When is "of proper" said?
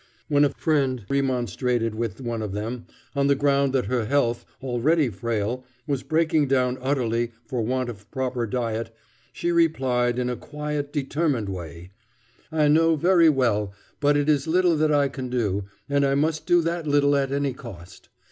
7.87-8.47